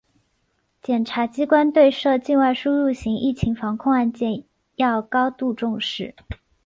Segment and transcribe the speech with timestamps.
[0.81, 4.45] 检察机关对涉境外输入型疫情防控案件
[4.77, 6.15] 要高度重视